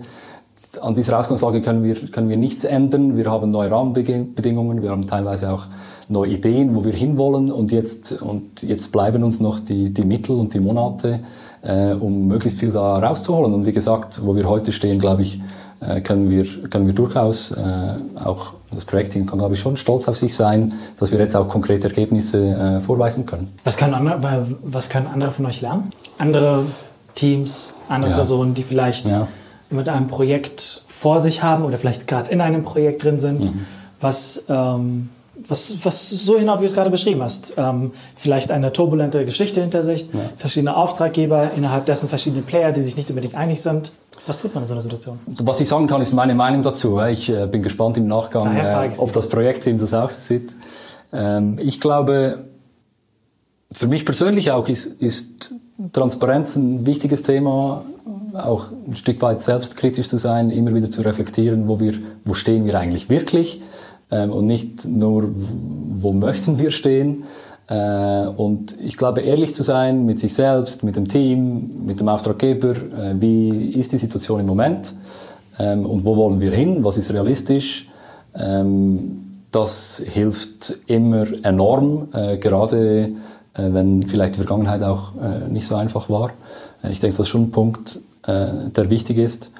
[0.80, 3.16] An dieser Ausgangslage können wir, können wir nichts ändern.
[3.16, 5.66] Wir haben neue Rahmenbedingungen, wir haben teilweise auch
[6.08, 10.36] neue Ideen, wo wir hinwollen und jetzt, und jetzt bleiben uns noch die, die Mittel
[10.36, 11.20] und die Monate,
[11.62, 13.52] äh, um möglichst viel da rauszuholen.
[13.52, 15.40] Und wie gesagt, wo wir heute stehen, glaube ich,
[15.80, 17.56] äh, können, wir, können wir durchaus, äh,
[18.14, 21.48] auch das Projektteam kann, glaube ich, schon stolz auf sich sein, dass wir jetzt auch
[21.48, 23.50] konkrete Ergebnisse äh, vorweisen können.
[23.64, 25.92] Was können, andere, was können andere von euch lernen?
[26.18, 26.64] Andere
[27.14, 28.16] Teams, andere ja.
[28.16, 29.28] Personen, die vielleicht ja.
[29.70, 33.46] Mit einem Projekt vor sich haben oder vielleicht gerade in einem Projekt drin sind.
[33.46, 33.66] Mhm.
[34.00, 35.08] Was, ähm,
[35.48, 37.54] was, was so hinauf, wie du es gerade beschrieben hast.
[37.56, 40.20] Ähm, vielleicht eine turbulente Geschichte hinter sich, ja.
[40.36, 43.92] verschiedene Auftraggeber, innerhalb dessen verschiedene Player, die sich nicht unbedingt einig sind.
[44.26, 45.18] Was tut man in so einer Situation?
[45.26, 47.00] Was ich sagen kann, ist meine Meinung dazu.
[47.00, 50.50] Ich äh, bin gespannt im Nachgang, äh, ob das Projektteam das auch sieht.
[51.12, 52.46] Ähm, ich glaube,
[53.70, 55.54] für mich persönlich auch ist, ist
[55.92, 57.84] Transparenz ein wichtiges Thema,
[58.32, 62.64] auch ein Stück weit selbstkritisch zu sein, immer wieder zu reflektieren, wo wir, wo stehen
[62.64, 63.60] wir eigentlich wirklich
[64.10, 67.24] ähm, und nicht nur, wo möchten wir stehen.
[67.68, 72.08] Äh, und ich glaube, ehrlich zu sein mit sich selbst, mit dem Team, mit dem
[72.08, 74.94] Auftraggeber, äh, wie ist die Situation im Moment
[75.58, 77.88] ähm, und wo wollen wir hin, was ist realistisch,
[78.34, 83.10] ähm, das hilft immer enorm, äh, gerade
[83.56, 86.30] wenn vielleicht die Vergangenheit auch äh, nicht so einfach war.
[86.82, 89.52] Äh, ich denke, das ist schon ein Punkt, der wichtig ist.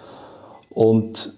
[0.70, 1.34] Und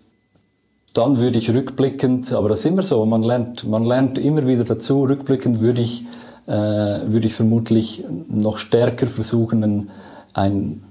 [0.98, 4.64] dann würde ich rückblickend, aber das ist immer so, man lernt, man lernt immer wieder
[4.64, 6.06] dazu, rückblickend würde ich,
[6.46, 9.90] äh, würde ich vermutlich noch stärker versuchen, ein,
[10.32, 10.82] ein,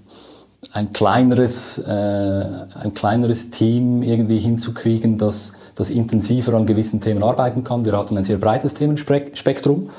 [0.72, 7.64] ein, kleineres, äh, ein kleineres Team irgendwie hinzukriegen, das, das intensiver an gewissen Themen arbeiten
[7.64, 7.86] kann.
[7.86, 9.90] Wir hatten ein sehr breites Themenspektrum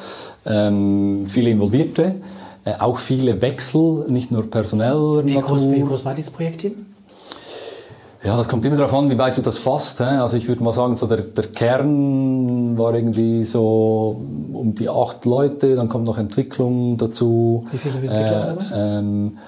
[0.49, 2.17] ähm, viele Involvierte,
[2.65, 5.23] äh, auch viele Wechsel, nicht nur personell.
[5.25, 6.87] Wie groß, wie groß war dieses Projektteam?
[8.25, 9.99] Ja, das kommt immer darauf an, wie weit du das fasst.
[9.99, 10.05] He?
[10.05, 14.21] Also ich würde mal sagen, so der, der Kern war irgendwie so
[14.53, 17.67] um die acht Leute, dann kommt noch Entwicklung dazu.
[17.71, 19.39] Wie viele Entwickler äh, ähm,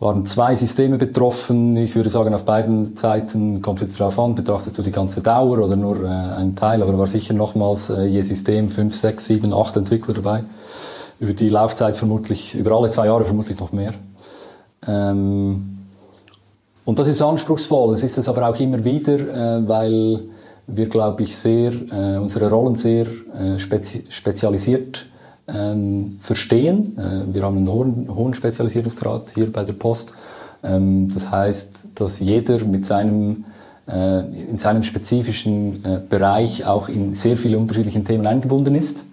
[0.00, 1.76] waren zwei Systeme betroffen.
[1.76, 5.58] Ich würde sagen, auf beiden Seiten kommt es darauf an, betrachtest du die ganze Dauer
[5.58, 9.54] oder nur äh, einen Teil, aber war sicher nochmals äh, je System fünf, sechs, sieben,
[9.54, 10.44] acht Entwickler dabei.
[11.20, 13.94] Über die Laufzeit vermutlich, über alle zwei Jahre vermutlich noch mehr.
[14.86, 15.78] Ähm,
[16.84, 17.94] und das ist anspruchsvoll.
[17.94, 20.24] Es ist es aber auch immer wieder, äh, weil
[20.66, 25.06] wir, glaube ich, sehr, äh, unsere Rollen sehr äh, spezi spezialisiert
[25.48, 26.96] ähm, verstehen.
[26.98, 30.14] Äh, wir haben einen hohen, hohen Spezialisierungsgrad hier bei der Post.
[30.62, 33.44] Ähm, das heißt, dass jeder mit seinem
[33.86, 39.04] äh, in seinem spezifischen äh, Bereich auch in sehr viele unterschiedliche Themen eingebunden ist.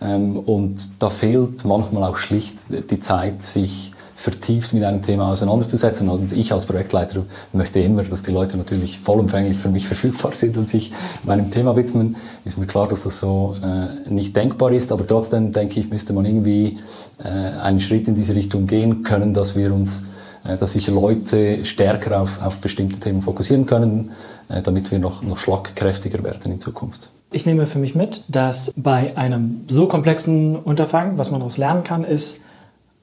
[0.00, 2.58] Ähm, und da fehlt manchmal auch schlicht
[2.90, 3.92] die Zeit, sich
[4.24, 6.08] vertieft mit einem Thema auseinanderzusetzen.
[6.08, 10.56] Und ich als Projektleiter möchte immer, dass die Leute natürlich vollumfänglich für mich verfügbar sind
[10.56, 10.92] und sich
[11.24, 12.16] meinem Thema widmen.
[12.46, 16.14] Ist mir klar, dass das so äh, nicht denkbar ist, aber trotzdem denke ich, müsste
[16.14, 16.78] man irgendwie
[17.22, 20.04] äh, einen Schritt in diese Richtung gehen können, dass wir uns,
[20.44, 24.12] äh, dass sich Leute stärker auf, auf bestimmte Themen fokussieren können,
[24.48, 27.10] äh, damit wir noch, noch schlagkräftiger werden in Zukunft.
[27.30, 31.84] Ich nehme für mich mit, dass bei einem so komplexen Unterfangen, was man daraus lernen
[31.84, 32.40] kann, ist,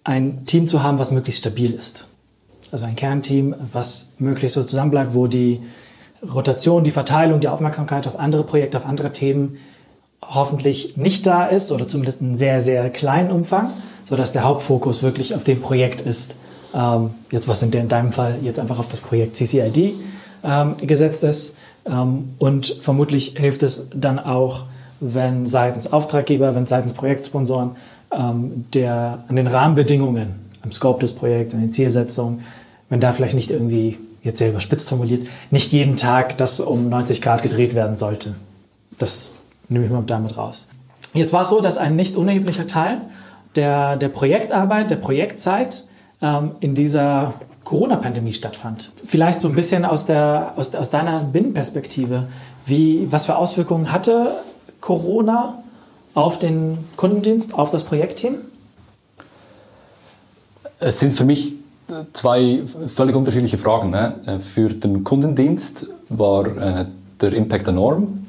[0.04, 2.08] ein Team zu haben, was möglichst stabil ist.
[2.72, 5.60] Also ein Kernteam, was möglichst so zusammenbleibt, wo die
[6.24, 9.58] Rotation, die Verteilung, die Aufmerksamkeit auf andere Projekte, auf andere Themen
[10.22, 13.72] hoffentlich nicht da ist oder zumindest in sehr, sehr kleinen Umfang,
[14.04, 16.36] sodass der Hauptfokus wirklich auf dem Projekt ist,
[16.74, 19.96] ähm, jetzt was in, deinem Fall jetzt einfach auf das Projekt CCID
[20.44, 21.56] ähm, gesetzt ist.
[21.86, 24.64] Ähm, und vermutlich hilft es dann auch,
[25.00, 27.72] wenn seitens Auftraggeber, wenn seitens Projektsponsoren
[28.12, 32.44] ähm, der, an den Rahmenbedingungen, am Scope des Projekts, an den Zielsetzungen,
[32.90, 37.22] wenn da vielleicht nicht irgendwie, jetzt selber spitz formuliert, nicht jeden Tag das um 90
[37.22, 38.36] Grad gedreht werden sollte.
[38.98, 39.34] Das
[39.70, 40.70] nehme ich mal damit raus.
[41.14, 43.02] Jetzt war es so, dass ein nicht unerheblicher Teil
[43.56, 45.86] der, der Projektarbeit, der Projektzeit
[46.22, 48.92] ähm, in dieser Corona-Pandemie stattfand.
[49.06, 52.28] Vielleicht so ein bisschen aus, der, aus, aus deiner Binnenperspektive.
[52.66, 54.36] Wie, was für Auswirkungen hatte
[54.82, 55.64] Corona
[56.14, 58.36] auf den Kundendienst, auf das Projektteam?
[60.80, 61.54] Es sind für mich
[62.14, 63.90] zwei völlig unterschiedliche Fragen.
[63.92, 64.40] Ne?
[64.40, 66.86] Für den Kundendienst war äh,
[67.20, 68.28] der Impact enorm.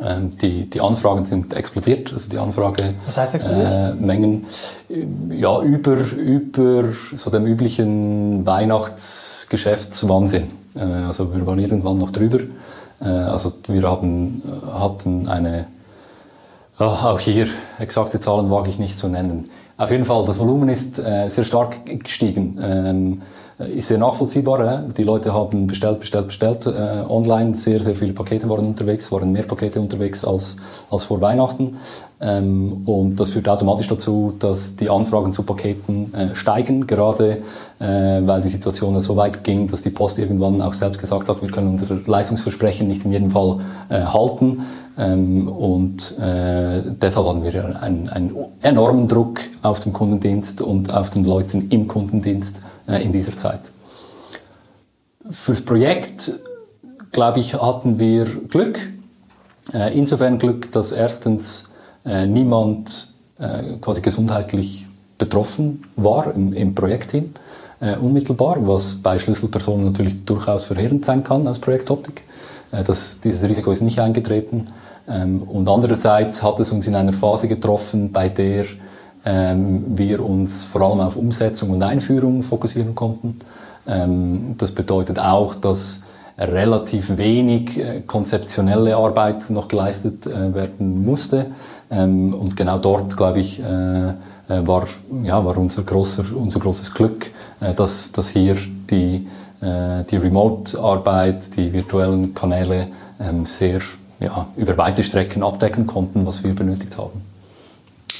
[0.00, 3.72] Ähm, die, die Anfragen sind explodiert, also die Anfrage Was heißt explodiert?
[3.72, 4.46] Äh, Mengen
[5.30, 10.50] ja über über so dem üblichen Weihnachtsgeschäftswahnsinn.
[10.74, 12.40] Äh, also wir waren irgendwann noch drüber.
[13.00, 15.68] Äh, also wir haben hatten eine
[16.78, 19.50] auch hier exakte Zahlen wage ich nicht zu nennen.
[19.76, 22.58] Auf jeden Fall, das Volumen ist äh, sehr stark gestiegen.
[22.62, 23.22] Ähm,
[23.58, 24.60] ist sehr nachvollziehbar.
[24.60, 24.92] Äh?
[24.96, 26.66] Die Leute haben bestellt, bestellt, bestellt.
[26.66, 30.56] Äh, online sehr, sehr viele Pakete waren unterwegs, waren mehr Pakete unterwegs als,
[30.90, 31.78] als vor Weihnachten.
[32.20, 37.38] Ähm, und das führt automatisch dazu, dass die Anfragen zu Paketen äh, steigen, gerade
[37.78, 37.84] äh,
[38.24, 41.50] weil die Situation so weit ging, dass die Post irgendwann auch selbst gesagt hat, wir
[41.50, 43.58] können unser Leistungsversprechen nicht in jedem Fall
[43.88, 44.62] äh, halten.
[44.98, 51.10] Ähm, und äh, deshalb hatten wir einen, einen, enormen Druck auf den Kundendienst und auf
[51.10, 53.60] den Leuten im Kundendienst äh, in dieser Zeit.
[55.30, 56.32] Fürs Projekt,
[57.10, 58.80] glaube ich, hatten wir Glück.
[59.72, 61.72] Äh, insofern Glück, dass erstens
[62.04, 67.32] äh, niemand äh, quasi gesundheitlich betroffen war im, im Projektteam
[67.80, 72.22] äh, unmittelbar, was bei Schlüsselpersonen natürlich durchaus verheerend sein kann als Projektoptik.
[72.72, 74.64] Äh, das, dieses Risiko ist nicht eingetreten.
[75.08, 78.64] Ähm, und andererseits hat es uns in einer Phase getroffen, bei der
[79.24, 83.38] ähm, wir uns vor allem auf Umsetzung und Einführung fokussieren konnten.
[83.86, 86.02] Ähm, das bedeutet auch, dass
[86.38, 91.46] relativ wenig äh, konzeptionelle Arbeit noch geleistet äh, werden musste.
[91.90, 93.62] Und genau dort, glaube ich,
[94.64, 94.86] war,
[95.22, 97.30] ja, war unser, großer, unser großes Glück,
[97.76, 98.56] dass, dass hier
[98.90, 99.26] die,
[99.60, 102.88] die Remote-Arbeit, die virtuellen Kanäle
[103.20, 103.80] ähm, sehr
[104.20, 107.22] ja, über weite Strecken abdecken konnten, was wir benötigt haben.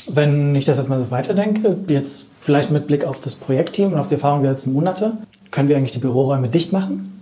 [0.08, 3.98] Wenn ich das jetzt mal so weiterdenke, jetzt vielleicht mit Blick auf das Projektteam und
[3.98, 5.12] auf die Erfahrung der letzten Monate,
[5.50, 7.12] können wir eigentlich die Büroräume dicht machen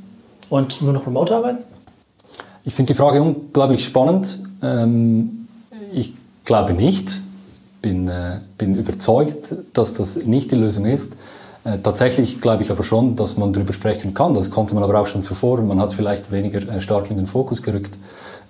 [0.48, 1.58] und nur noch remote arbeiten?
[2.64, 4.40] Ich finde die Frage unglaublich spannend.
[4.62, 5.48] Ähm,
[5.92, 7.20] ich glaube nicht.
[7.82, 11.14] Bin, äh, bin überzeugt, dass das nicht die Lösung ist.
[11.64, 14.34] Äh, tatsächlich glaube ich aber schon, dass man darüber sprechen kann.
[14.34, 15.60] Das konnte man aber auch schon zuvor.
[15.62, 17.98] Man hat es vielleicht weniger äh, stark in den Fokus gerückt.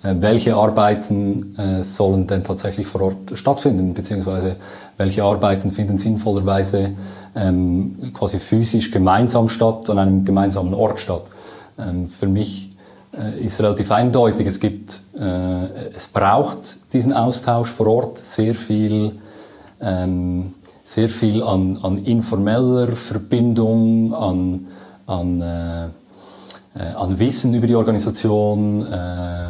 [0.03, 4.55] welche Arbeiten sollen denn tatsächlich vor Ort stattfinden, beziehungsweise
[4.97, 6.93] welche Arbeiten finden sinnvollerweise
[7.35, 11.25] ähm, quasi physisch gemeinsam statt, an einem gemeinsamen Ort statt.
[11.77, 12.70] Ähm, für mich äh,
[13.39, 19.19] ist relativ eindeutig, es gibt, äh, es braucht diesen Austausch vor Ort sehr viel,
[19.81, 20.53] ähm,
[20.85, 24.67] sehr viel an, an informeller Verbindung, an,
[25.07, 29.49] an, äh, äh an Wissen über die Organisation, äh,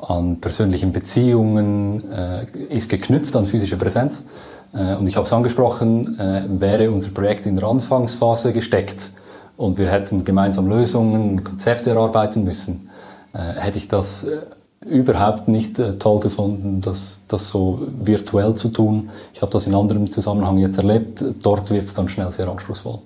[0.00, 4.24] an persönlichen Beziehungen, äh, ist geknüpft an physische Präsenz.
[4.72, 6.18] und ich habe es angesprochen,
[6.60, 9.10] wäre unser Projekt in der Anfangsphase gesteckt
[9.58, 12.88] und wir hätten gemeinsam Lösungen, Konzepte erarbeiten müssen,
[13.34, 14.38] äh, hätte ich das äh,
[14.86, 19.10] überhaupt nicht äh, toll gefunden, das, das so virtuell zu tun.
[19.34, 21.22] Ich habe das in anderem Zusammenhang jetzt erlebt.
[21.42, 23.00] Dort wird es dann schnell sehr anspruchsvoll.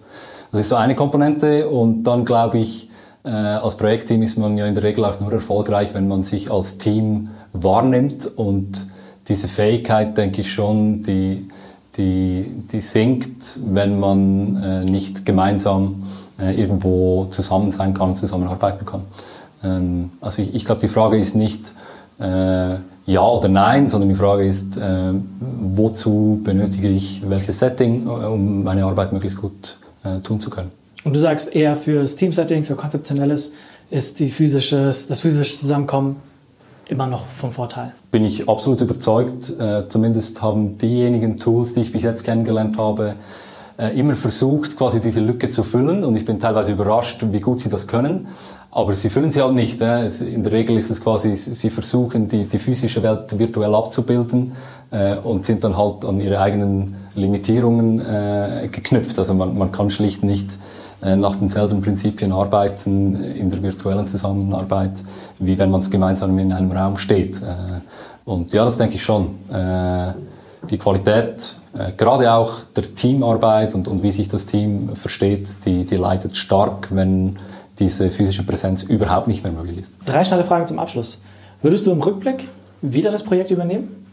[0.53, 2.91] Das ist so eine Komponente und dann glaube ich,
[3.25, 6.51] äh, als Projektteam ist man ja in der Regel auch nur erfolgreich, wenn man sich
[6.51, 8.87] als Team wahrnimmt und
[9.29, 11.49] diese Fähigkeit, denke ich schon, die,
[11.97, 16.03] die, die sinkt, wenn man äh, nicht gemeinsam
[16.43, 19.03] äh, irgendwo zusammen sein kann, zusammenarbeiten kann.
[19.63, 21.73] Ähm, also ich, ich glaube, die Frage ist nicht
[22.19, 22.77] äh,
[23.07, 25.13] ja oder nein, sondern die Frage ist, äh,
[25.61, 30.71] wozu benötige ich welches Setting, äh, um meine Arbeit möglichst gut äh, tun zu können.
[31.05, 33.55] Und du sagst eher fürs Teamsetting, für konzeptionelles
[33.91, 36.17] ist die physisches, das physische Zusammenkommen
[36.87, 37.93] immer noch von Vorteil.
[38.11, 39.51] Bin ich absolut überzeugt.
[39.59, 43.15] Äh, zumindest haben diejenigen Tools, die ich bis jetzt kennengelernt habe,
[43.83, 47.61] äh, immer versucht, quasi diese Lücke zu füllen und ich bin teilweise überrascht, wie gut
[47.61, 48.29] sie das können.
[48.71, 49.81] Aber sie füllen sie halt nicht.
[49.81, 50.07] Äh.
[50.07, 54.53] In der Regel ist es quasi, sie versuchen die, die physische Welt virtuell abzubilden
[54.93, 59.19] äh, und sind dann halt an ihre eigenen Limitierungen äh, geknüpft.
[59.19, 60.59] Also man, man kann schlicht nicht
[61.03, 64.93] äh, nach denselben Prinzipien arbeiten in der virtuellen Zusammenarbeit,
[65.41, 67.43] wie wenn man gemeinsam in einem Raum steht.
[67.43, 67.81] Äh,
[68.25, 69.35] und ja, das denke ich schon.
[70.71, 75.85] Die Qualität, äh, gerade auch der Teamarbeit und, und wie sich das Team versteht, die,
[75.85, 77.37] die leidet stark, wenn
[77.79, 79.95] diese physische Präsenz überhaupt nicht mehr möglich ist.
[80.05, 81.23] Drei schnelle Fragen zum Abschluss.
[81.63, 82.49] Würdest du im Rückblick
[82.81, 84.07] wieder das Projekt übernehmen?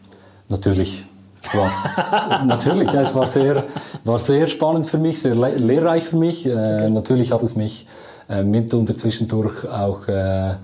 [0.49, 1.05] Natürlich.
[2.45, 3.63] natürlich, ja, es war sehr,
[4.03, 6.45] war sehr spannend für mich, sehr lehrreich für mich.
[6.45, 6.89] Äh.
[6.89, 7.87] Natürlich hat es mich
[8.29, 10.55] äh, mitunter zwischendurch auch äh,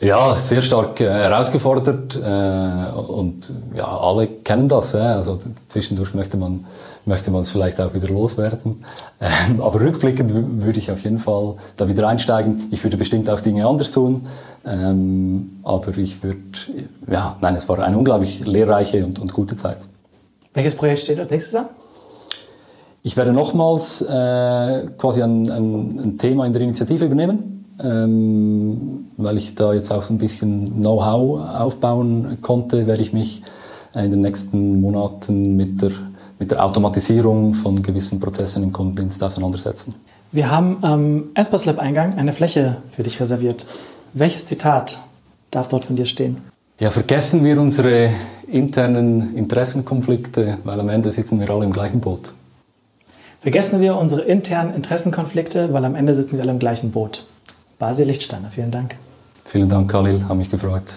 [0.00, 4.94] ja, sehr stark äh, herausgefordert äh, und ja, alle kennen das.
[4.94, 4.98] Äh?
[4.98, 6.66] Also zwischendurch möchte man
[7.06, 8.84] möchte man es vielleicht auch wieder loswerden.
[9.20, 10.32] Ähm, aber rückblickend
[10.62, 12.68] würde ich auf jeden Fall da wieder einsteigen.
[12.72, 14.26] Ich würde bestimmt auch Dinge anders tun.
[14.64, 16.40] Ähm, aber ich würde,
[17.08, 19.78] ja, nein, es war eine unglaublich lehrreiche und, und gute Zeit.
[20.52, 21.66] Welches Projekt steht als nächstes an?
[23.04, 29.36] Ich werde nochmals äh, quasi ein, ein, ein Thema in der Initiative übernehmen ähm, weil
[29.36, 33.42] ich da jetzt auch so ein bisschen Know-how aufbauen konnte, werde ich mich
[33.94, 35.90] in den nächsten Monaten mit der,
[36.38, 39.94] mit der Automatisierung von gewissen Prozessen im Kundendienst auseinandersetzen.
[40.32, 43.66] Wir haben am Espas Lab Eingang eine Fläche für dich reserviert.
[44.12, 44.98] Welches Zitat
[45.50, 46.38] darf dort von dir stehen?
[46.78, 48.10] Ja, vergessen wir unsere
[48.48, 52.34] internen Interessenkonflikte, weil am Ende sitzen wir alle im gleichen Boot.
[53.40, 57.24] Vergessen wir unsere internen Interessenkonflikte, weil am Ende sitzen wir alle im gleichen Boot.
[57.78, 58.96] Basil Lichtsteiner, vielen Dank.
[59.44, 60.94] Vielen Dank, Khalil, hat mich gefreut.